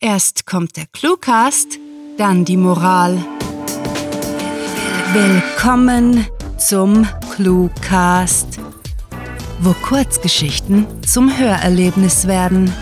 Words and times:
Erst 0.00 0.46
kommt 0.46 0.76
der 0.76 0.86
Cluecast, 0.92 1.80
dann 2.18 2.44
die 2.44 2.56
Moral. 2.56 3.18
Willkommen 5.12 6.24
zum 6.56 7.04
Cluecast, 7.34 8.60
wo 9.58 9.72
Kurzgeschichten 9.72 10.86
zum 11.02 11.36
Hörerlebnis 11.36 12.28
werden. 12.28 12.72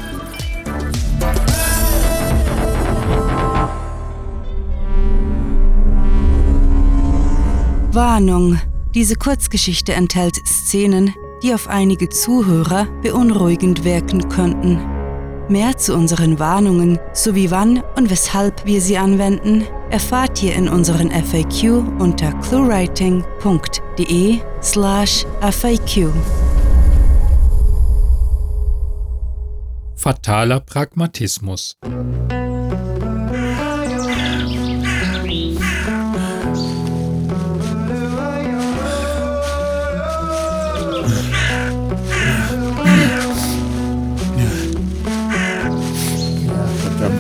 Warnung. 7.93 8.61
Diese 8.95 9.15
Kurzgeschichte 9.15 9.95
enthält 9.95 10.37
Szenen, 10.47 11.15
die 11.43 11.55
auf 11.55 11.67
einige 11.69 12.11
Zuhörer 12.11 12.87
beunruhigend 13.01 13.85
wirken 13.85 14.29
könnten. 14.29 14.96
Mehr 15.49 15.77
zu 15.77 15.95
unseren 15.95 16.41
Warnungen 16.41 16.99
sowie 17.13 17.53
wann 17.53 17.81
und 17.97 18.11
weshalb 18.11 18.67
wir 18.67 18.81
sie 18.81 18.99
anwenden, 18.99 19.65
erfahrt 19.91 20.43
ihr 20.43 20.57
in 20.57 20.69
unseren 20.69 21.13
FAQ 21.13 21.85
unter 22.01 22.33
cluewriting.de 22.41 24.41
slash 24.61 25.25
FAQ. 25.41 26.11
Fataler 29.95 30.59
Pragmatismus. 30.61 31.77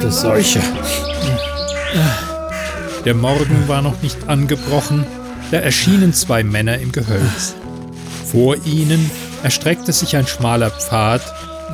Verdammte 0.06 0.10
Seuche. 0.10 0.60
Der 3.04 3.14
Morgen 3.14 3.68
war 3.68 3.82
noch 3.82 4.02
nicht 4.02 4.28
angebrochen, 4.28 5.06
da 5.50 5.58
erschienen 5.58 6.12
zwei 6.12 6.42
Männer 6.42 6.78
im 6.78 6.92
Gehölz. 6.92 7.54
Vor 8.30 8.56
ihnen 8.64 9.10
erstreckte 9.42 9.92
sich 9.92 10.16
ein 10.16 10.26
schmaler 10.26 10.70
Pfad, 10.70 11.22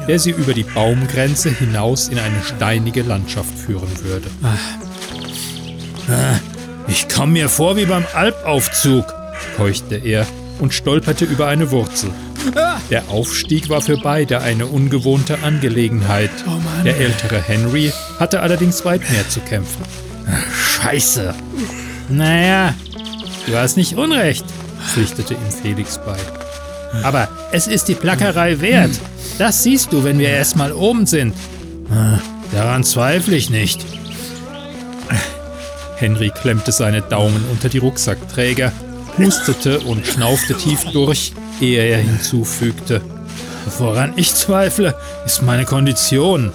der 0.08 0.18
sie 0.18 0.30
über 0.30 0.52
die 0.52 0.64
Baumgrenze 0.64 1.50
hinaus 1.50 2.08
in 2.08 2.18
eine 2.18 2.42
steinige 2.42 3.02
Landschaft 3.02 3.56
führen 3.56 3.90
würde. 4.02 4.28
Ah, 6.08 6.36
Ich 6.88 7.08
komme 7.08 7.32
mir 7.32 7.48
vor 7.48 7.76
wie 7.76 7.86
beim 7.86 8.04
Alpaufzug. 8.14 9.06
keuchte 9.56 9.96
er 9.96 10.26
und 10.58 10.74
stolperte 10.74 11.24
über 11.24 11.48
eine 11.48 11.70
Wurzel. 11.70 12.10
Der 12.90 13.08
Aufstieg 13.08 13.68
war 13.68 13.80
für 13.80 13.96
beide 13.96 14.40
eine 14.40 14.66
ungewohnte 14.66 15.38
Angelegenheit. 15.42 16.30
Der 16.84 16.96
ältere 16.98 17.40
Henry 17.40 17.92
hatte 18.18 18.40
allerdings 18.40 18.84
weit 18.84 19.08
mehr 19.10 19.28
zu 19.28 19.40
kämpfen. 19.40 19.82
Scheiße. 20.54 21.34
Naja, 22.08 22.74
du 23.46 23.56
hast 23.56 23.76
nicht 23.76 23.96
unrecht, 23.96 24.44
pflichtete 24.92 25.34
ihm 25.34 25.50
Felix 25.62 25.98
bei. 26.04 26.16
aber 27.02 27.28
es 27.52 27.66
ist 27.66 27.88
die 27.88 27.94
Plackerei 27.94 28.60
wert. 28.60 28.92
Das 29.38 29.62
siehst 29.62 29.92
du, 29.92 30.04
wenn 30.04 30.18
wir 30.18 30.28
erstmal 30.28 30.72
oben 30.72 31.06
sind. 31.06 31.34
Daran 32.52 32.84
zweifle 32.84 33.36
ich 33.36 33.50
nicht. 33.50 33.80
Henry 35.96 36.30
klemmte 36.30 36.72
seine 36.72 37.00
Daumen 37.00 37.44
unter 37.50 37.68
die 37.68 37.78
Rucksackträger, 37.78 38.72
hustete 39.18 39.80
und 39.80 40.06
schnaufte 40.06 40.56
tief 40.56 40.84
durch, 40.92 41.32
ehe 41.60 41.82
er 41.82 41.98
hinzufügte. 41.98 43.00
Woran 43.78 44.12
ich 44.16 44.34
zweifle, 44.34 44.94
ist 45.24 45.42
meine 45.42 45.64
Kondition. 45.64 46.52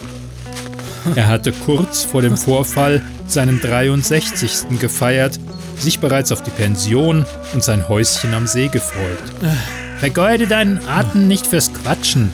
Er 1.16 1.28
hatte 1.28 1.52
kurz 1.52 2.04
vor 2.04 2.22
dem 2.22 2.38
Vorfall 2.38 3.02
seinen 3.28 3.62
63. 3.62 4.80
gefeiert, 4.80 5.40
sich 5.78 6.00
bereits 6.00 6.32
auf 6.32 6.44
die 6.44 6.52
Pension 6.52 7.26
und 7.54 7.64
sein 7.64 7.88
Häuschen 7.88 8.34
am 8.34 8.48
See 8.48 8.68
gefreut. 8.68 9.18
Vergeude 10.00 10.48
deinen 10.48 10.80
Atem 10.88 11.28
nicht 11.28 11.48
fürs 11.48 11.74
Quatschen. 11.74 12.32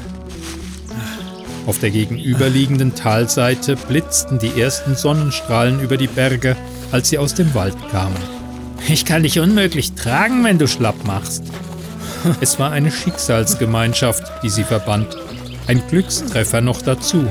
Auf 1.66 1.80
der 1.80 1.92
gegenüberliegenden 1.92 2.94
Talseite 2.94 3.76
blitzten 3.76 4.38
die 4.38 4.60
ersten 4.60 4.96
Sonnenstrahlen 4.96 5.80
über 5.80 5.96
die 5.96 6.08
Berge, 6.08 6.58
als 6.92 7.10
sie 7.10 7.18
aus 7.18 7.34
dem 7.36 7.54
Wald 7.54 7.76
kamen. 7.90 8.43
Ich 8.88 9.06
kann 9.06 9.24
dich 9.24 9.40
unmöglich 9.40 9.94
tragen, 9.94 10.44
wenn 10.44 10.58
du 10.58 10.68
schlapp 10.68 11.06
machst. 11.06 11.44
Es 12.42 12.58
war 12.58 12.72
eine 12.72 12.92
Schicksalsgemeinschaft, 12.92 14.24
die 14.44 14.50
sie 14.50 14.64
verband. 14.64 15.18
Ein 15.68 15.82
Glückstreffer 15.90 16.62
noch 16.62 16.82
dazu. 16.82 17.26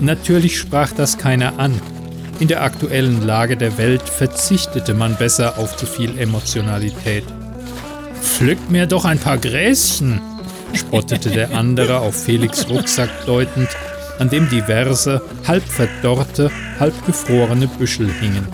Natürlich 0.00 0.58
sprach 0.58 0.92
das 0.92 1.18
keiner 1.18 1.58
an. 1.58 1.80
In 2.40 2.48
der 2.48 2.62
aktuellen 2.62 3.24
Lage 3.24 3.56
der 3.56 3.78
Welt 3.78 4.02
verzichtete 4.02 4.94
man 4.94 5.16
besser 5.16 5.58
auf 5.58 5.76
zu 5.76 5.86
viel 5.86 6.18
Emotionalität. 6.18 7.24
Pflück 8.20 8.70
mir 8.70 8.86
doch 8.86 9.04
ein 9.04 9.18
paar 9.18 9.38
Gräschen. 9.38 10.20
spottete 10.74 11.30
der 11.30 11.54
andere 11.54 11.98
auf 11.98 12.24
Felix 12.24 12.68
Rucksack 12.68 13.10
deutend, 13.26 13.68
an 14.18 14.30
dem 14.30 14.48
diverse, 14.48 15.22
halb 15.46 15.62
verdorrte, 15.64 16.50
halb 16.80 16.94
gefrorene 17.06 17.68
Büschel 17.68 18.10
hingen. 18.20 18.46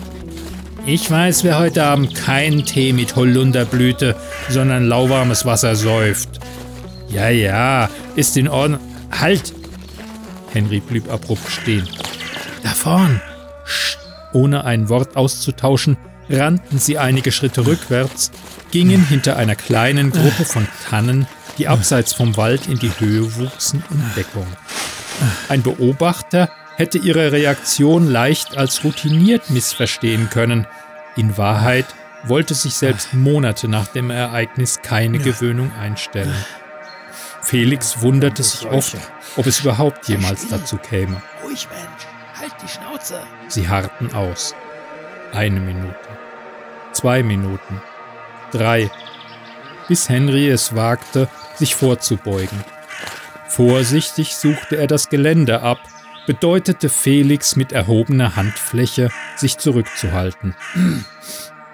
Ich 0.91 1.11
weiß, 1.11 1.45
wer 1.45 1.59
heute 1.59 1.85
Abend 1.85 2.15
keinen 2.15 2.65
Tee 2.65 2.95
mit 2.95 3.15
Holunderblüte, 3.15 4.17
sondern 4.49 4.87
lauwarmes 4.87 5.45
Wasser 5.45 5.77
säuft. 5.77 6.41
Ja, 7.11 7.29
ja, 7.29 7.91
ist 8.17 8.39
in 8.39 8.49
Ordnung. 8.49 8.81
Halt! 9.11 9.53
Henry 10.51 10.81
blieb 10.81 11.13
abrupt 11.13 11.47
stehen. 11.51 11.87
Da 12.63 12.71
vorn! 12.71 13.21
Ohne 14.33 14.65
ein 14.65 14.89
Wort 14.89 15.15
auszutauschen, 15.15 15.99
rannten 16.31 16.79
sie 16.79 16.97
einige 16.97 17.33
Schritte 17.33 17.67
rückwärts, 17.67 18.31
gingen 18.71 19.07
hinter 19.07 19.37
einer 19.37 19.57
kleinen 19.57 20.11
Gruppe 20.11 20.47
von 20.47 20.67
Tannen, 20.89 21.27
die 21.59 21.69
abseits 21.69 22.15
vom 22.15 22.39
Wald 22.39 22.67
in 22.67 22.79
die 22.79 22.93
Höhe 22.99 23.37
wuchsen, 23.37 23.85
in 23.91 24.03
Deckung. 24.17 24.47
Ein 25.51 25.61
Beobachter 25.61 26.49
hätte 26.79 26.97
ihre 26.97 27.33
Reaktion 27.33 28.09
leicht 28.09 28.57
als 28.57 28.85
routiniert 28.85 29.51
missverstehen 29.51 30.31
können. 30.31 30.67
In 31.17 31.37
Wahrheit 31.37 31.87
wollte 32.23 32.55
sich 32.55 32.75
selbst 32.75 33.13
Monate 33.15 33.67
nach 33.67 33.89
dem 33.89 34.11
Ereignis 34.11 34.81
keine 34.81 35.19
Gewöhnung 35.19 35.73
einstellen. 35.75 36.35
Felix 37.43 38.01
wunderte 38.01 38.45
sich 38.45 38.69
oft, 38.69 38.97
ob 39.37 39.47
es 39.47 39.61
überhaupt 39.61 40.07
jemals 40.09 40.49
dazu 40.49 40.77
käme. 40.77 41.21
Ruhig, 41.43 41.67
Mensch. 41.69 42.07
Halt 42.39 42.53
die 42.63 42.69
Schnauze. 42.69 43.21
Sie 43.49 43.69
harrten 43.69 44.15
aus. 44.15 44.55
Eine 45.33 45.59
Minute. 45.59 45.97
Zwei 46.93 47.25
Minuten. 47.25 47.83
Drei. 48.53 48.89
Bis 49.89 50.09
Henry 50.09 50.49
es 50.49 50.77
wagte, 50.77 51.29
sich 51.57 51.75
vorzubeugen. 51.75 52.63
Vorsichtig 53.49 54.37
suchte 54.37 54.77
er 54.77 54.87
das 54.87 55.09
Gelände 55.09 55.63
ab, 55.63 55.79
bedeutete 56.29 56.91
Felix 56.91 57.57
mit 57.57 57.73
erhobener 57.73 58.37
Handfläche, 58.37 59.09
sich 59.37 59.57
zurückzuhalten. 59.57 60.55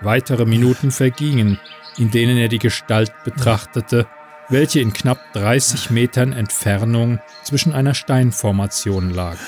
Weitere 0.00 0.44
Minuten 0.44 0.92
vergingen, 0.92 1.58
in 1.98 2.12
denen 2.12 2.38
er 2.38 2.46
die 2.46 2.60
Gestalt 2.60 3.12
betrachtete, 3.24 4.06
welche 4.48 4.78
in 4.78 4.92
knapp 4.92 5.18
30 5.32 5.90
Metern 5.90 6.32
Entfernung 6.32 7.18
zwischen 7.42 7.72
einer 7.72 7.94
Steinformation 7.94 9.10
lag. 9.10 9.38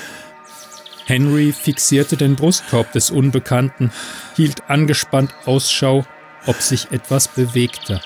Henry 1.05 1.53
fixierte 1.53 2.17
den 2.17 2.35
Brustkorb 2.35 2.91
des 2.91 3.09
Unbekannten, 3.09 3.91
hielt 4.35 4.69
angespannt 4.69 5.33
Ausschau, 5.45 6.05
ob 6.47 6.57
sich 6.57 6.91
etwas 6.91 7.29
bewegte. 7.29 8.01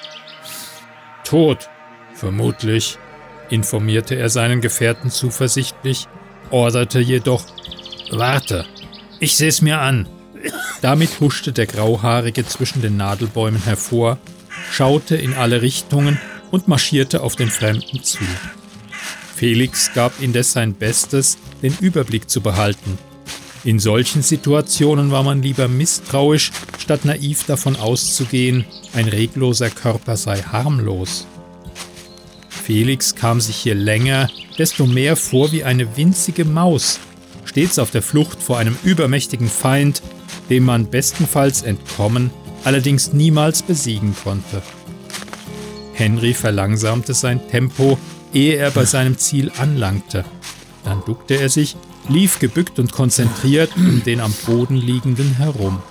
Tot, 1.24 1.68
vermutlich, 2.14 3.00
informierte 3.50 4.14
er 4.14 4.30
seinen 4.30 4.62
Gefährten 4.62 5.10
zuversichtlich, 5.10 6.08
orderte 6.52 7.00
jedoch 7.00 7.46
Warte. 8.12 8.66
Ich 9.20 9.36
seh's 9.36 9.62
mir 9.62 9.80
an. 9.80 10.08
Damit 10.82 11.20
huschte 11.20 11.54
der 11.54 11.66
Grauhaarige 11.66 12.46
zwischen 12.46 12.82
den 12.82 12.98
Nadelbäumen 12.98 13.64
hervor, 13.64 14.18
schaute 14.72 15.16
in 15.16 15.34
alle 15.34 15.62
Richtungen 15.62 16.20
und 16.50 16.68
marschierte 16.68 17.22
auf 17.22 17.36
den 17.36 17.50
Fremden 17.50 18.04
zu. 18.04 18.20
Felix 19.36 19.92
gab 19.94 20.22
indes 20.22 20.52
sein 20.52 20.74
Bestes, 20.74 21.38
den 21.62 21.76
Überblick 21.80 22.30
zu 22.30 22.42
behalten. 22.42 22.98
In 23.64 23.80
solchen 23.80 24.24
Situationen 24.24 25.12
war 25.12 25.24
man 25.24 25.44
lieber 25.44 25.68
misstrauisch, 25.68 26.52
statt 26.80 27.06
naiv 27.06 27.46
davon 27.46 27.76
auszugehen, 27.76 28.66
ein 28.94 29.08
regloser 29.08 29.70
Körper 29.70 30.18
sei 30.18 30.42
harmlos. 30.42 31.28
Felix 32.50 33.16
kam 33.16 33.40
sich 33.40 33.56
hier 33.56 33.76
länger, 33.76 34.30
desto 34.58 34.86
mehr 34.86 35.16
vor 35.16 35.52
wie 35.52 35.64
eine 35.64 35.98
winzige 35.98 36.46
Maus, 36.46 37.00
stets 37.46 37.80
auf 37.80 37.92
der 37.92 38.02
Flucht 38.02 38.42
vor 38.42 38.58
einem 38.58 38.78
übermächtigen 38.84 39.50
Feind, 39.50 40.02
dem 40.50 40.64
man 40.66 40.90
bestenfalls 40.90 41.62
entkommen, 41.62 42.32
allerdings 42.64 43.14
niemals 43.14 43.62
besiegen 43.62 44.16
konnte. 44.24 44.62
Henry 45.94 46.34
verlangsamte 46.34 47.14
sein 47.14 47.48
Tempo, 47.50 47.98
ehe 48.34 48.56
er 48.56 48.72
bei 48.72 48.86
seinem 48.86 49.18
Ziel 49.18 49.52
anlangte. 49.58 50.26
Dann 50.84 51.04
duckte 51.06 51.36
er 51.36 51.50
sich 51.50 51.76
lief 52.10 52.40
gebückt 52.40 52.80
und 52.80 52.92
konzentriert 52.92 53.72
um 53.76 54.04
den 54.04 54.20
am 54.20 54.34
Boden 54.46 54.76
liegenden 54.76 55.38
herum. 55.38 55.82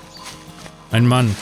Ein 0.91 1.07
Mann, 1.07 1.35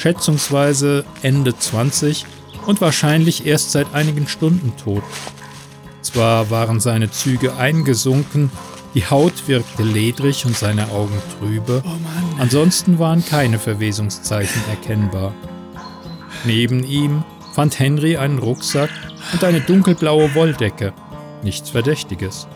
schätzungsweise 0.00 1.04
Ende 1.22 1.56
20 1.56 2.26
und 2.66 2.80
wahrscheinlich 2.80 3.46
erst 3.46 3.72
seit 3.72 3.94
einigen 3.94 4.28
Stunden 4.28 4.72
tot. 4.76 5.02
Zwar 6.12 6.50
waren 6.50 6.78
seine 6.78 7.10
Züge 7.10 7.56
eingesunken, 7.56 8.50
die 8.94 9.06
Haut 9.06 9.48
wirkte 9.48 9.82
ledrig 9.82 10.44
und 10.44 10.54
seine 10.54 10.90
Augen 10.90 11.18
trübe, 11.38 11.82
ansonsten 12.38 12.98
waren 12.98 13.24
keine 13.24 13.58
Verwesungszeichen 13.58 14.60
erkennbar. 14.68 15.32
Neben 16.44 16.84
ihm 16.84 17.24
fand 17.54 17.78
Henry 17.78 18.18
einen 18.18 18.38
Rucksack 18.38 18.90
und 19.32 19.42
eine 19.42 19.62
dunkelblaue 19.62 20.34
Wolldecke, 20.34 20.92
nichts 21.42 21.70
Verdächtiges. 21.70 22.46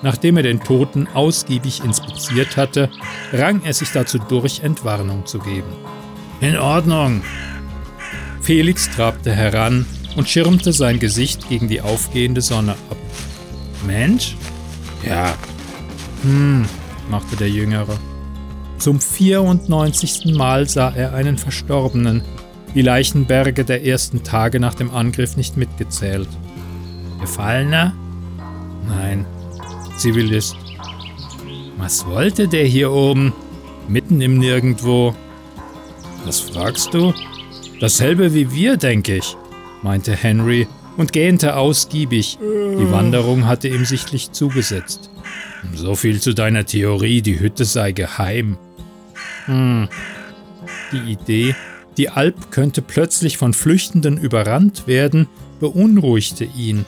Nachdem 0.00 0.38
er 0.38 0.42
den 0.42 0.60
Toten 0.60 1.08
ausgiebig 1.12 1.84
inspiziert 1.84 2.56
hatte, 2.56 2.88
rang 3.32 3.62
er 3.64 3.74
sich 3.74 3.90
dazu 3.92 4.18
durch, 4.18 4.60
Entwarnung 4.60 5.26
zu 5.26 5.38
geben. 5.38 5.72
In 6.40 6.56
Ordnung! 6.56 7.22
Felix 8.40 8.88
trabte 8.90 9.32
heran 9.32 9.84
und 10.16 10.28
schirmte 10.28 10.72
sein 10.72 10.98
Gesicht 10.98 11.48
gegen 11.48 11.68
die 11.68 11.80
aufgehende 11.80 12.40
Sonne 12.40 12.72
ab. 12.72 12.96
Mensch? 13.86 14.36
Ja. 15.06 15.34
Hm, 16.22 16.66
machte 17.10 17.36
der 17.36 17.50
Jüngere. 17.50 17.98
Zum 18.78 19.00
94. 19.00 20.34
Mal 20.34 20.68
sah 20.68 20.90
er 20.90 21.14
einen 21.14 21.38
Verstorbenen, 21.38 22.22
die 22.74 22.82
Leichenberge 22.82 23.64
der 23.64 23.84
ersten 23.84 24.22
Tage 24.22 24.60
nach 24.60 24.74
dem 24.74 24.90
Angriff 24.90 25.36
nicht 25.36 25.56
mitgezählt. 25.56 26.28
Gefallener? 27.20 27.94
Nein, 28.86 29.24
Zivilist. 29.96 30.56
Was 31.78 32.06
wollte 32.06 32.48
der 32.48 32.64
hier 32.64 32.92
oben? 32.92 33.32
Mitten 33.88 34.20
im 34.20 34.38
Nirgendwo. 34.38 35.14
Was 36.24 36.40
fragst 36.40 36.92
du? 36.92 37.14
Dasselbe 37.80 38.34
wie 38.34 38.52
wir, 38.52 38.76
denke 38.76 39.16
ich, 39.16 39.36
meinte 39.86 40.16
Henry 40.16 40.66
und 40.96 41.12
gähnte 41.12 41.54
ausgiebig. 41.54 42.38
Die 42.40 42.90
Wanderung 42.90 43.46
hatte 43.46 43.68
ihm 43.68 43.84
sichtlich 43.84 44.32
zugesetzt. 44.32 45.10
So 45.74 45.94
viel 45.94 46.20
zu 46.20 46.32
deiner 46.32 46.66
Theorie, 46.66 47.22
die 47.22 47.38
Hütte 47.38 47.64
sei 47.64 47.92
geheim. 47.92 48.58
Hm. 49.44 49.88
Die 50.90 51.12
Idee, 51.12 51.54
die 51.96 52.08
Alp 52.08 52.50
könnte 52.50 52.82
plötzlich 52.82 53.38
von 53.38 53.54
Flüchtenden 53.54 54.18
überrannt 54.18 54.88
werden, 54.88 55.28
beunruhigte 55.60 56.48
ihn. 56.56 56.84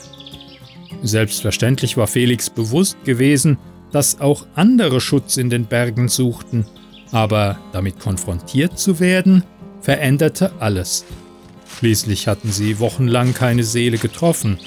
Selbstverständlich 1.05 1.97
war 1.97 2.09
Felix 2.09 2.51
bewusst 2.51 2.97
gewesen, 3.05 3.59
dass 3.93 4.21
auch 4.21 4.45
andere 4.57 5.01
Schutz 5.01 5.37
in 5.37 5.51
den 5.51 5.67
Bergen 5.67 6.09
suchten, 6.09 6.67
aber 7.13 7.61
damit 7.73 8.01
konfrontiert 8.01 8.77
zu 8.77 8.99
werden, 8.99 9.45
veränderte 9.83 10.51
alles. 10.59 11.05
Schließlich 11.79 12.27
hatten 12.27 12.51
sie 12.51 12.81
wochenlang 12.81 13.35
keine 13.35 13.63
Seele 13.63 13.99
getroffen. 13.99 14.59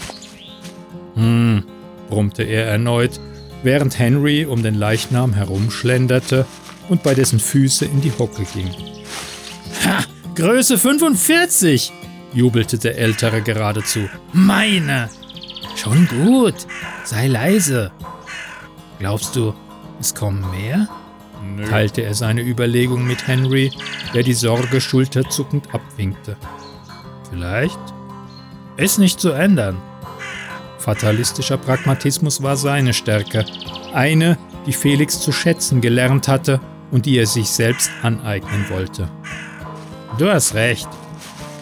Hm, 1.16 1.66
brummte 2.10 2.44
er 2.44 2.68
erneut, 2.68 3.20
während 3.64 4.00
Henry 4.00 4.46
um 4.46 4.64
den 4.64 4.76
Leichnam 4.76 5.34
herumschlenderte 5.34 6.46
und 6.88 7.04
bei 7.04 7.14
dessen 7.14 7.42
Füße 7.42 7.84
in 7.84 8.00
die 8.00 8.14
Hocke 8.18 8.46
ging. 8.54 8.70
Ha, 9.86 10.06
Größe 10.36 10.78
45! 10.78 11.92
jubelte 12.34 12.78
der 12.78 12.98
Ältere 12.98 13.42
geradezu. 13.42 14.08
Meine! 14.32 15.10
Schon 15.76 16.08
gut, 16.08 16.56
sei 17.04 17.28
leise. 17.28 17.92
Glaubst 19.00 19.36
du, 19.36 19.54
es 20.00 20.16
kommen 20.16 20.46
mehr? 20.52 20.88
Nö. 21.44 21.66
teilte 21.66 22.04
er 22.04 22.14
seine 22.14 22.42
Überlegung 22.42 23.06
mit 23.06 23.28
Henry, 23.28 23.72
der 24.14 24.24
die 24.24 24.34
Sorge 24.34 24.80
schulterzuckend 24.80 25.74
abwinkte. 25.74 26.38
Vielleicht? 27.32 27.80
Ist 28.78 29.00
nicht 29.00 29.20
zu 29.20 29.32
ändern. 29.32 29.82
Fatalistischer 30.78 31.58
Pragmatismus 31.58 32.44
war 32.44 32.58
seine 32.58 32.94
Stärke, 32.94 33.46
eine, 33.94 34.38
die 34.66 34.74
Felix 34.74 35.20
zu 35.20 35.32
schätzen 35.32 35.80
gelernt 35.82 36.28
hatte 36.28 36.60
und 36.92 37.06
die 37.06 37.18
er 37.18 37.26
sich 37.26 37.50
selbst 37.50 37.90
aneignen 38.02 38.66
wollte. 38.70 39.10
Du 40.18 40.30
hast 40.30 40.54
recht. 40.56 40.90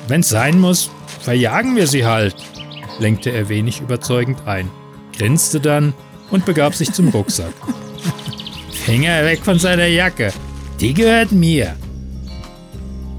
Wenn's 0.08 0.30
sein 0.30 0.60
muss, 0.60 0.90
verjagen 1.20 1.76
wir 1.76 1.86
sie 1.86 2.06
halt, 2.06 2.36
lenkte 2.98 3.30
er 3.30 3.48
wenig 3.48 3.80
überzeugend 3.80 4.48
ein, 4.48 4.72
grinste 5.16 5.60
dann 5.60 5.94
und 6.32 6.46
begab 6.46 6.74
sich 6.74 6.92
zum 6.92 7.10
Rucksack. 7.10 7.54
Finger 8.72 9.24
weg 9.24 9.42
von 9.44 9.60
seiner 9.60 9.86
Jacke, 9.86 10.34
die 10.80 10.96
gehört 10.96 11.32
mir. 11.32 11.76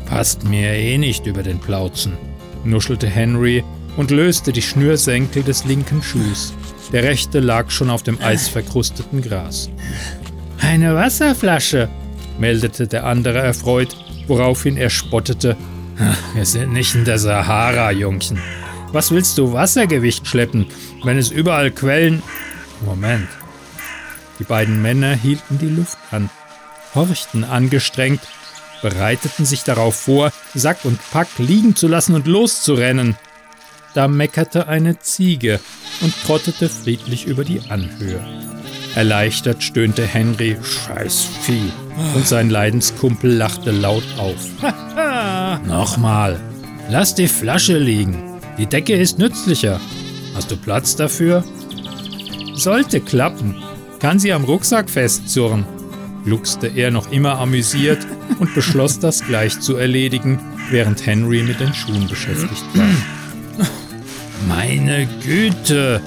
Passt 0.07 0.43
mir 0.43 0.73
eh 0.73 0.99
nicht 0.99 1.27
über 1.27 1.45
den 1.45 1.61
Plauzen, 1.61 2.19
nuschelte 2.65 3.07
Henry 3.07 3.65
und 3.97 4.11
löste 4.11 4.53
die 4.53 4.63
Schnürsenkel 4.63 5.43
des 5.43 5.65
linken 5.65 6.03
Schuhs. 6.03 6.55
Der 6.93 7.03
rechte 7.05 7.41
lag 7.41 7.71
schon 7.71 7.91
auf 7.91 8.03
dem 8.03 8.21
eisverkrusteten 8.21 9.23
Gras. 9.23 9.71
Eine 10.61 10.95
Wasserflasche, 10.95 11.89
meldete 12.39 12.87
der 12.87 13.07
andere 13.07 13.39
erfreut, 13.39 13.97
woraufhin 14.27 14.77
er 14.77 14.91
spottete. 14.91 15.57
Wir 16.35 16.47
sind 16.47 16.73
nicht 16.73 16.95
in 16.95 17.05
der 17.05 17.19
Sahara, 17.19 17.93
Jungchen. 17.93 18.39
Was 18.93 19.11
willst 19.11 19.39
du 19.39 19.53
Wassergewicht 19.53 20.27
schleppen, 20.27 20.67
wenn 21.05 21.19
es 21.19 21.31
überall 21.31 21.71
Quellen. 21.71 22.23
Moment. 22.85 23.29
Die 24.39 24.45
beiden 24.45 24.81
Männer 24.83 25.15
hielten 25.15 25.59
die 25.59 25.69
Luft 25.69 25.99
an, 26.11 26.31
horchten 26.95 27.45
angestrengt, 27.45 28.21
bereiteten 28.83 29.45
sich 29.45 29.63
darauf 29.63 29.95
vor, 29.95 30.33
Sack 30.55 30.85
und 30.85 30.99
Pack 31.11 31.29
liegen 31.39 31.77
zu 31.77 31.89
lassen 31.89 32.15
und 32.15 32.27
loszurennen. 32.27 33.17
Da 33.95 34.09
meckerte 34.09 34.69
eine 34.69 34.99
Ziege 35.01 35.61
und 36.01 36.15
trottete 36.25 36.69
friedlich 36.69 37.27
über 37.27 37.45
die 37.45 37.61
Anhöhe. 37.69 38.25
Erleichtert 38.95 39.63
stöhnte 39.63 40.05
Henry 40.05 40.57
Scheiß 40.63 41.27
Vieh 41.43 41.73
und 42.15 42.27
sein 42.27 42.51
Leidenskumpel 42.51 43.33
lachte 43.33 43.71
laut 43.71 44.05
auf. 44.17 44.49
Nochmal, 45.67 46.41
lass 46.89 47.15
die 47.15 47.29
Flasche 47.29 47.79
liegen. 47.79 48.41
Die 48.59 48.67
Decke 48.67 48.95
ist 48.95 49.19
nützlicher. 49.19 49.81
Hast 50.35 50.51
du 50.51 50.57
Platz 50.57 50.97
dafür? 50.97 51.45
Sollte 52.55 53.01
klappen. 53.01 53.57
Kann 54.01 54.19
sie 54.19 54.33
am 54.33 54.45
Rucksack 54.45 54.89
festzurren, 54.89 55.67
gluckste 56.25 56.69
er 56.69 56.91
noch 56.91 57.11
immer 57.13 57.39
amüsiert 57.39 58.07
und 58.39 58.55
beschloss 58.55 58.99
das 58.99 59.25
gleich 59.25 59.61
zu 59.61 59.77
erledigen, 59.77 60.39
während 60.71 61.05
Henry 61.07 61.43
mit 61.43 61.61
den 61.61 61.75
Schuhen 61.75 62.09
beschäftigt 62.09 62.65
war. 62.75 62.87
Meine 64.49 65.07
Güte, 65.25 66.01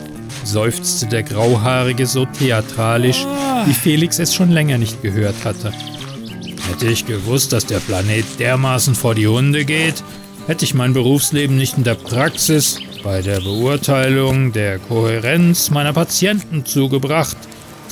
seufzte 0.43 1.05
der 1.07 1.23
Grauhaarige 1.23 2.05
so 2.05 2.25
theatralisch, 2.25 3.25
wie 3.65 3.73
Felix 3.73 4.19
es 4.19 4.33
schon 4.33 4.51
länger 4.51 4.77
nicht 4.77 5.01
gehört 5.01 5.45
hatte. 5.45 5.71
Hätte 6.69 6.87
ich 6.87 7.05
gewusst, 7.05 7.53
dass 7.53 7.65
der 7.65 7.79
Planet 7.79 8.25
dermaßen 8.39 8.95
vor 8.95 9.15
die 9.15 9.27
Hunde 9.27 9.65
geht, 9.65 10.03
Hätte 10.45 10.65
ich 10.65 10.73
mein 10.73 10.91
Berufsleben 10.91 11.55
nicht 11.55 11.77
in 11.77 11.85
der 11.85 11.95
Praxis, 11.95 12.77
bei 13.01 13.21
der 13.21 13.39
Beurteilung 13.39 14.51
der 14.51 14.77
Kohärenz 14.77 15.69
meiner 15.69 15.93
Patienten 15.93 16.65
zugebracht, 16.65 17.37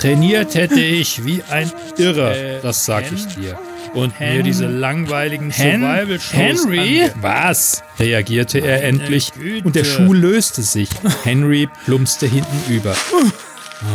trainiert 0.01 0.55
hätte 0.55 0.79
ich 0.79 1.25
wie 1.25 1.43
ein 1.49 1.71
Irrer, 1.97 2.35
äh, 2.35 2.61
das 2.61 2.85
sag 2.85 3.11
ich 3.11 3.27
dir. 3.27 3.57
Und 3.93 4.19
Hen 4.19 4.37
mir 4.37 4.43
diese 4.43 4.65
langweiligen 4.65 5.51
Survival-Shows. 5.51 6.33
Henry? 6.33 7.09
Was? 7.15 7.83
reagierte 7.99 8.59
er 8.59 8.83
endlich 8.83 9.31
und 9.63 9.75
der 9.75 9.83
Schuh 9.83 10.13
löste 10.13 10.61
sich. 10.63 10.89
Henry 11.23 11.69
plumpste 11.85 12.25
hinten 12.25 12.73
über. 12.73 12.95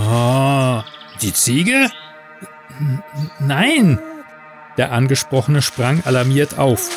Oh, 0.08 0.82
die 1.22 1.32
Ziege? 1.32 1.90
Nein! 3.40 3.98
Der 4.76 4.92
Angesprochene 4.92 5.62
sprang 5.62 6.02
alarmiert 6.04 6.58
auf 6.58 6.90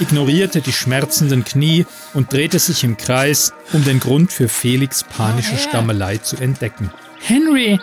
ignorierte 0.00 0.60
die 0.60 0.72
schmerzenden 0.72 1.44
Knie 1.44 1.86
und 2.14 2.32
drehte 2.32 2.58
sich 2.58 2.84
im 2.84 2.96
Kreis, 2.96 3.52
um 3.72 3.84
den 3.84 4.00
Grund 4.00 4.32
für 4.32 4.48
Felix 4.48 5.04
panische 5.04 5.56
Stammelei 5.56 6.18
zu 6.18 6.36
entdecken. 6.36 6.90
Henry, 7.20 7.78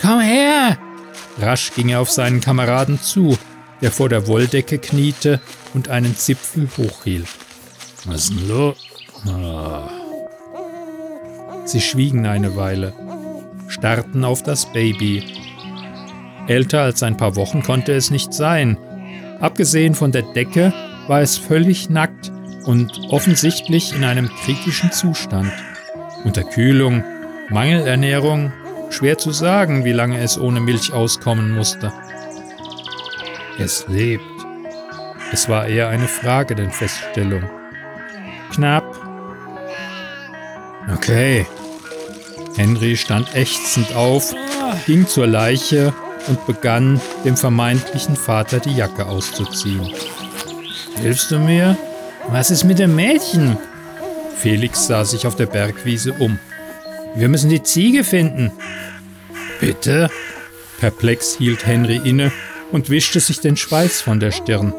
komm 0.00 0.20
her! 0.20 0.76
Rasch 1.40 1.72
ging 1.74 1.88
er 1.88 2.00
auf 2.00 2.10
seinen 2.10 2.40
Kameraden 2.40 3.00
zu, 3.00 3.38
der 3.80 3.90
vor 3.90 4.08
der 4.08 4.26
Wolldecke 4.26 4.78
kniete 4.78 5.40
und 5.74 5.88
einen 5.88 6.16
Zipfel 6.16 6.68
hochhielt. 6.76 7.28
Was 8.04 8.28
denn 8.28 8.48
los? 8.48 8.76
Oh. 9.26 9.88
Sie 11.64 11.80
schwiegen 11.80 12.26
eine 12.26 12.56
Weile, 12.56 12.92
starrten 13.68 14.24
auf 14.24 14.42
das 14.42 14.72
Baby. 14.72 15.22
Älter 16.46 16.82
als 16.82 17.02
ein 17.02 17.16
paar 17.16 17.36
Wochen 17.36 17.62
konnte 17.62 17.92
es 17.92 18.10
nicht 18.10 18.32
sein. 18.34 18.76
Abgesehen 19.40 19.94
von 19.94 20.12
der 20.12 20.22
Decke 20.22 20.72
war 21.06 21.20
es 21.20 21.36
völlig 21.36 21.88
nackt 21.90 22.32
und 22.64 22.92
offensichtlich 23.10 23.94
in 23.94 24.04
einem 24.04 24.28
kritischen 24.28 24.90
Zustand. 24.92 25.52
Unterkühlung, 26.24 27.04
Mangelernährung, 27.50 28.52
Schwer 28.90 29.18
zu 29.18 29.30
sagen, 29.30 29.84
wie 29.84 29.92
lange 29.92 30.20
es 30.20 30.38
ohne 30.38 30.60
Milch 30.60 30.92
auskommen 30.92 31.52
musste. 31.52 31.92
Es 33.58 33.86
lebt. 33.88 34.24
Es 35.32 35.48
war 35.48 35.66
eher 35.66 35.88
eine 35.88 36.08
Frage 36.08 36.54
denn 36.54 36.70
Feststellung. 36.70 37.48
Knapp. 38.52 38.84
Okay. 40.92 41.46
Henry 42.56 42.96
stand 42.96 43.34
ächzend 43.34 43.94
auf, 43.94 44.34
ging 44.86 45.06
zur 45.06 45.26
Leiche 45.26 45.94
und 46.26 46.44
begann, 46.46 47.00
dem 47.24 47.36
vermeintlichen 47.36 48.16
Vater 48.16 48.58
die 48.58 48.74
Jacke 48.74 49.06
auszuziehen. 49.06 49.88
Hilfst 51.00 51.30
du 51.30 51.38
mir? 51.38 51.76
Was 52.28 52.50
ist 52.50 52.64
mit 52.64 52.78
dem 52.78 52.96
Mädchen? 52.96 53.56
Felix 54.36 54.86
sah 54.86 55.04
sich 55.04 55.26
auf 55.26 55.36
der 55.36 55.46
Bergwiese 55.46 56.12
um. 56.12 56.38
Wir 57.14 57.28
müssen 57.28 57.50
die 57.50 57.62
Ziege 57.62 58.04
finden. 58.04 58.52
Bitte? 59.60 60.08
Perplex 60.78 61.36
hielt 61.36 61.66
Henry 61.66 62.00
inne 62.02 62.32
und 62.72 62.88
wischte 62.88 63.20
sich 63.20 63.40
den 63.40 63.56
Schweiß 63.56 64.00
von 64.00 64.20
der 64.20 64.30
Stirn. 64.30 64.72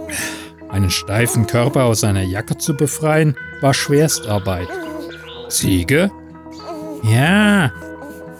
Einen 0.69 0.89
steifen 0.89 1.47
Körper 1.47 1.83
aus 1.83 2.01
seiner 2.01 2.23
Jacke 2.23 2.57
zu 2.57 2.75
befreien, 2.75 3.35
war 3.59 3.73
Schwerstarbeit. 3.73 4.67
Ziege? 5.49 6.09
Ja, 7.03 7.71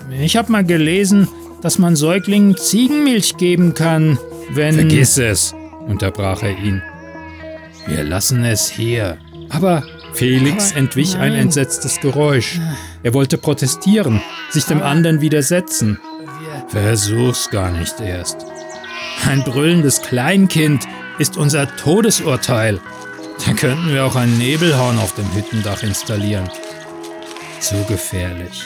ich 0.10 0.38
habe 0.38 0.51
mal 0.51 0.65
gelesen, 0.65 1.27
dass 1.62 1.77
man 1.77 1.95
Säuglingen 1.95 2.57
Ziegenmilch 2.57 3.38
geben 3.38 3.74
kann, 3.74 4.17
wenn... 4.50 4.75
Vergiss 4.75 5.17
es, 5.17 5.53
unterbrach 5.88 6.41
er 6.41 6.57
ihn. 6.57 6.81
Wir 7.86 8.03
lassen 8.03 8.43
es 8.45 8.69
hier. 8.69 9.17
Aber 9.50 9.83
Felix 10.13 10.71
entwich 10.71 11.17
ein 11.17 11.33
entsetztes 11.33 12.00
Geräusch. 12.00 12.60
Er 13.03 13.13
wollte 13.13 13.38
protestieren, 13.38 14.21
sich 14.50 14.65
dem 14.65 14.81
anderen 14.81 15.21
widersetzen. 15.21 16.00
Versuch's 16.71 17.49
gar 17.49 17.69
nicht 17.71 17.99
erst. 17.99 18.37
Ein 19.27 19.43
brüllendes 19.43 20.01
Kleinkind 20.01 20.87
ist 21.19 21.35
unser 21.37 21.75
Todesurteil. 21.75 22.79
Da 23.45 23.53
könnten 23.53 23.93
wir 23.93 24.05
auch 24.05 24.15
ein 24.15 24.37
Nebelhorn 24.37 24.97
auf 24.97 25.13
dem 25.15 25.33
Hüttendach 25.35 25.83
installieren. 25.83 26.49
Zu 27.59 27.83
gefährlich. 27.85 28.63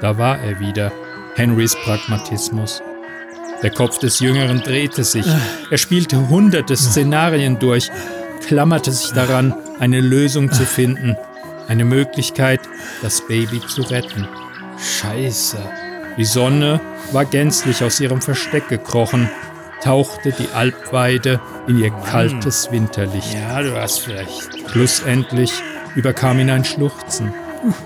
Da 0.00 0.18
war 0.18 0.40
er 0.40 0.58
wieder, 0.58 0.92
Henrys 1.36 1.76
Pragmatismus. 1.84 2.82
Der 3.62 3.70
Kopf 3.70 3.98
des 3.98 4.18
Jüngeren 4.18 4.60
drehte 4.60 5.04
sich. 5.04 5.26
Er 5.70 5.78
spielte 5.78 6.28
hunderte 6.28 6.76
Szenarien 6.76 7.60
durch, 7.60 7.90
klammerte 8.44 8.90
sich 8.90 9.12
daran, 9.12 9.54
eine 9.78 10.00
Lösung 10.00 10.50
zu 10.50 10.66
finden, 10.66 11.16
eine 11.68 11.84
Möglichkeit, 11.84 12.60
das 13.02 13.24
Baby 13.28 13.60
zu 13.68 13.82
retten. 13.82 14.26
Scheiße. 14.78 15.58
Die 16.16 16.24
Sonne 16.24 16.80
war 17.12 17.24
gänzlich 17.24 17.82
aus 17.82 17.98
ihrem 18.00 18.20
Versteck 18.20 18.68
gekrochen, 18.68 19.30
tauchte 19.82 20.32
die 20.32 20.48
Alpweide 20.52 21.40
in 21.66 21.78
ihr 21.78 21.90
kaltes 21.90 22.70
Winterlicht. 22.70 23.34
Ja, 23.34 23.62
du 23.62 23.74
hast 23.80 24.08
recht. 24.08 24.70
Schlussendlich 24.70 25.52
überkam 25.94 26.38
ihn 26.38 26.50
ein 26.50 26.64
Schluchzen 26.64 27.32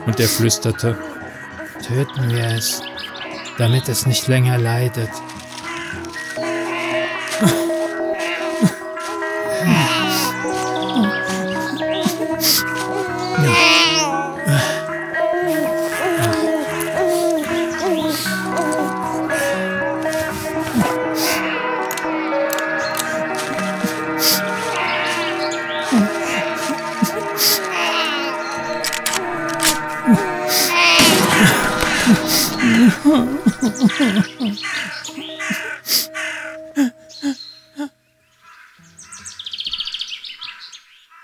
und 0.06 0.18
er 0.18 0.28
flüsterte: 0.28 0.98
Töten 1.86 2.30
wir 2.30 2.46
es, 2.46 2.82
damit 3.58 3.88
es 3.88 4.06
nicht 4.06 4.26
länger 4.26 4.58
leidet. 4.58 5.10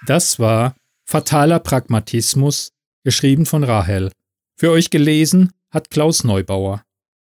Das 0.07 0.39
war 0.39 0.75
Fataler 1.05 1.61
Pragmatismus, 1.61 2.73
geschrieben 3.05 3.47
von 3.47 3.65
Rahel. 3.65 4.11
Für 4.57 4.71
euch 4.71 4.91
gelesen 4.91 5.53
hat 5.71 5.91
Klaus 5.91 6.25
Neubauer. 6.25 6.85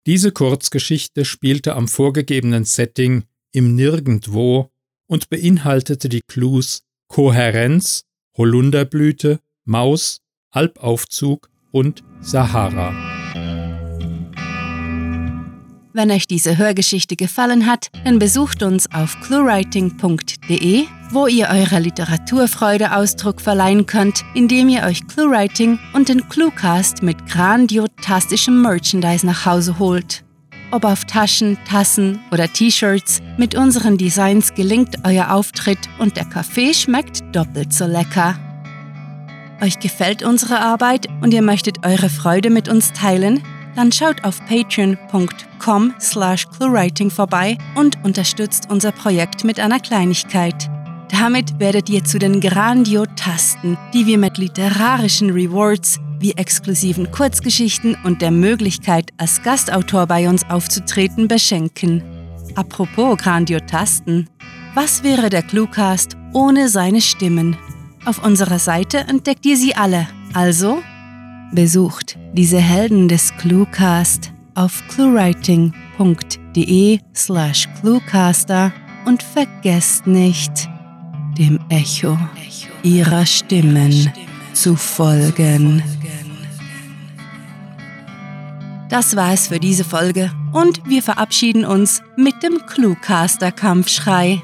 Diese 0.07 0.33
Kurzgeschichte 0.33 1.25
spielte 1.25 1.75
am 1.75 1.89
vorgegebenen 1.89 2.65
Setting 2.65 3.25
im 3.53 3.75
Nirgendwo 3.75 4.71
und 5.07 5.31
beinhaltete 5.31 6.09
die 6.09 6.23
Clues 6.27 6.83
Kohärenz, 7.09 8.05
Holunderblüte, 8.37 9.41
Maus, 9.65 10.21
Alpaufzug 10.51 11.49
und 11.71 12.03
Sahara. 12.21 13.14
Wenn 15.97 16.11
euch 16.11 16.27
diese 16.27 16.59
Hörgeschichte 16.59 17.15
gefallen 17.15 17.67
hat, 17.67 17.87
dann 18.05 18.19
besucht 18.19 18.65
uns 18.65 18.93
auf 18.93 19.17
cluewriting.de, 19.21 20.87
wo 21.11 21.29
ihr 21.29 21.47
eurer 21.47 21.79
Literaturfreude 21.79 22.97
Ausdruck 22.97 23.41
verleihen 23.41 23.87
könnt, 23.87 24.25
indem 24.35 24.69
ihr 24.71 24.83
euch 24.83 25.07
Cluewriting 25.07 25.79
und 25.93 26.09
den 26.09 26.29
Cluecast 26.29 27.05
mit 27.05 27.25
grandiotastischem 27.29 28.61
Merchandise 28.61 29.25
nach 29.25 29.47
Hause 29.47 29.79
holt. 29.79 30.25
Ob 30.73 30.85
auf 30.85 31.05
Taschen, 31.05 31.57
Tassen 31.65 32.19
oder 32.33 32.53
T-Shirts, 32.53 33.23
mit 33.39 33.55
unseren 33.55 33.97
Designs 33.97 34.53
gelingt 34.53 34.97
euer 35.05 35.31
Auftritt 35.31 35.79
und 36.01 36.17
der 36.17 36.25
Kaffee 36.25 36.75
schmeckt 36.75 37.23
doppelt 37.31 37.73
so 37.73 37.87
lecker. 37.87 38.37
Euch 39.63 39.79
gefällt 39.79 40.25
unsere 40.25 40.59
Arbeit 40.59 41.07
und 41.23 41.33
ihr 41.33 41.43
möchtet 41.43 41.87
eure 41.87 42.11
Freude 42.11 42.51
mit 42.51 42.69
uns 42.69 42.93
teilen? 42.93 43.45
Dann 43.77 43.93
schaut 43.93 44.25
auf 44.25 44.45
patreon.com 44.47 45.95
slash 46.01 46.47
cluewriting 46.49 47.11
vorbei 47.11 47.59
und 47.75 47.97
unterstützt 48.05 48.69
unser 48.71 48.93
Projekt 48.93 49.45
mit 49.45 49.61
einer 49.61 49.81
Kleinigkeit. 49.81 50.71
Damit 51.11 51.61
werdet 51.61 51.89
ihr 51.89 52.03
zu 52.05 52.19
den 52.19 52.41
Grandiotasten, 52.41 53.79
die 53.93 54.07
wir 54.07 54.19
mit 54.19 54.39
literarischen 54.39 55.31
Rewards 55.31 56.01
wie 56.19 56.33
exklusiven 56.33 57.11
Kurzgeschichten 57.11 57.97
und 58.05 58.23
der 58.23 58.31
Möglichkeit, 58.31 59.11
als 59.19 59.43
Gastautor 59.43 60.07
bei 60.07 60.29
uns 60.29 60.49
aufzutreten, 60.49 61.29
beschenken. 61.29 62.03
Apropos 62.55 63.19
Grandiotasten, 63.19 64.29
was 64.75 65.03
wäre 65.03 65.31
der 65.31 65.43
Cluecast 65.43 66.17
ohne 66.33 66.69
seine 66.69 67.01
Stimmen? 67.01 67.57
Auf 68.05 68.25
unserer 68.25 68.59
Seite 68.59 68.99
entdeckt 68.99 69.47
ihr 69.47 69.57
sie 69.57 69.77
alle, 69.77 70.09
also 70.33 70.83
Besucht 71.55 72.19
diese 72.33 72.59
Helden 72.59 73.07
des 73.07 73.33
Cluecast 73.37 74.33
auf 74.57 74.83
cluewriting.de 74.89 76.99
slash 77.15 77.69
cluecaster 77.81 78.73
und 79.07 79.23
vergesst 79.23 80.09
nicht, 80.09 80.69
dem 81.39 81.61
Echo 81.69 82.19
ihrer 82.83 83.25
Stimmen 83.25 84.13
zu 84.53 84.75
folgen. 84.75 85.81
Das 88.89 89.15
war 89.15 89.33
es 89.33 89.47
für 89.49 89.61
diese 89.61 89.85
Folge 89.85 90.33
und 90.53 90.81
wir 90.89 91.05
verabschieden 91.05 91.65
uns 91.65 92.03
mit 92.17 92.43
dem 92.43 92.67
Cluecaster-Kampfschrei. 92.67 94.43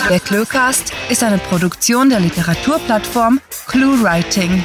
Der 0.09 0.19
Cluecast 0.19 0.91
ist 1.09 1.23
eine 1.23 1.39
Produktion 1.39 2.09
der 2.09 2.19
Literaturplattform 2.19 3.39
ClueWriting. 3.67 4.63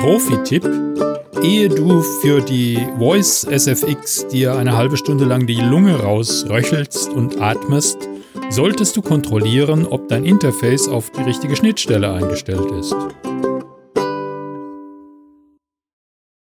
Profi-Tipp: 0.06 0.64
Ehe 1.42 1.68
du 1.68 2.00
für 2.00 2.40
die 2.40 2.78
Voice 2.96 3.42
SFX 3.42 4.28
dir 4.28 4.54
eine 4.54 4.76
halbe 4.76 4.96
Stunde 4.96 5.25
lang 5.25 5.48
die 5.48 5.56
Lunge 5.60 5.98
rausröchelst 5.98 7.10
und 7.10 7.40
atmest, 7.40 8.08
solltest 8.48 8.96
du 8.96 9.02
kontrollieren, 9.02 9.84
ob 9.84 10.06
dein 10.06 10.25
Interface 10.25 10.86
auf 10.86 11.10
die 11.10 11.22
richtige 11.22 11.56
Schnittstelle 11.56 12.12
eingestellt 12.12 12.70
ist. 12.78 12.94